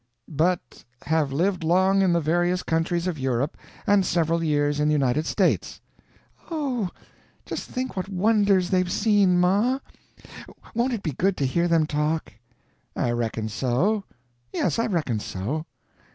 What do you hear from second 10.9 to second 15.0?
it be good to hear them talk?" "I reckon so; yes, I